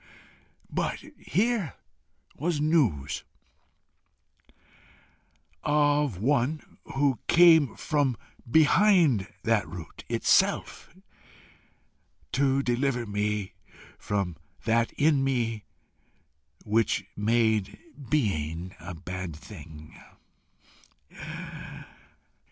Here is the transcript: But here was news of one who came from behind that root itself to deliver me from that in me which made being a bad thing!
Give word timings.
But 0.71 0.97
here 1.19 1.75
was 2.35 2.59
news 2.59 3.23
of 5.63 6.17
one 6.17 6.79
who 6.95 7.19
came 7.27 7.75
from 7.75 8.17
behind 8.49 9.31
that 9.43 9.67
root 9.67 10.03
itself 10.09 10.91
to 12.31 12.63
deliver 12.63 13.05
me 13.05 13.53
from 13.99 14.37
that 14.65 14.91
in 14.93 15.23
me 15.23 15.65
which 16.65 17.05
made 17.15 17.77
being 18.09 18.75
a 18.79 18.95
bad 18.95 19.35
thing! 19.35 19.95